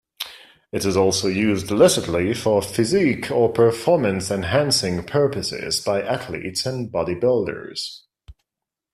It 0.71 0.83
is 0.83 0.97
also 0.97 1.27
used 1.27 1.69
illicitly 1.69 2.33
for 2.33 2.63
physique- 2.63 3.29
or 3.29 3.49
performance-enhancing 3.51 5.03
purposes 5.03 5.79
by 5.79 6.01
athletes 6.01 6.65
and 6.65 6.91
bodybuilders. 6.91 7.99